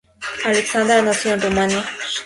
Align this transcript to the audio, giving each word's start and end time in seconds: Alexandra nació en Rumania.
Alexandra 0.45 0.99
nació 1.03 1.33
en 1.35 1.41
Rumania. 1.43 1.85